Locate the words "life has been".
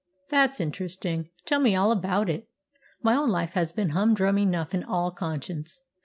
3.29-3.89